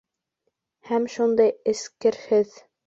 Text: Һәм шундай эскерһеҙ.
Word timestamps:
Һәм 0.91 1.05
шундай 1.17 1.55
эскерһеҙ. 1.75 2.61